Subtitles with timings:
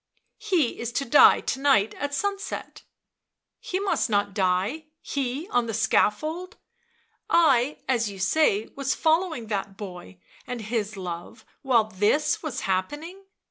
[0.51, 2.81] "He is to die to night at sunset.""
[3.59, 6.57] He must not die— he, on the scaffold!
[7.29, 10.17] I, as you say, 1 was following that boy
[10.47, 13.25] and his love while this was happening